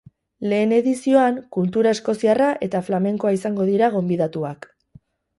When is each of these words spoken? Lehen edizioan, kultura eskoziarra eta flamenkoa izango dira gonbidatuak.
Lehen 0.51 0.71
edizioan, 0.75 1.35
kultura 1.57 1.91
eskoziarra 1.97 2.47
eta 2.67 2.81
flamenkoa 2.87 3.33
izango 3.39 3.67
dira 3.71 3.91
gonbidatuak. 3.97 4.67